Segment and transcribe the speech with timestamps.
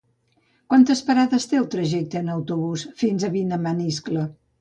[0.73, 4.25] Quantes parades té el trajecte en autobús fins a Vilamaniscle?